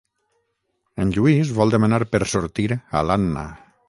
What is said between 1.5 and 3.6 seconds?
vol demanar per sortir a l'Anna.